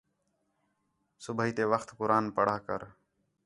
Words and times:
صوبیح 1.23 1.51
تے 1.55 1.63
وقت 1.71 1.89
قرآن 1.99 2.25
پڑھا 2.37 2.57
کر 2.67 2.81